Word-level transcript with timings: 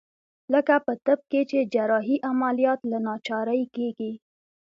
لکه 0.53 0.75
په 0.85 0.93
طب 1.05 1.19
کښې 1.31 1.41
چې 1.49 1.59
جراحي 1.73 2.17
عمليات 2.29 2.79
له 2.91 2.97
ناچارۍ 3.05 3.63
کېږي. 3.75 4.11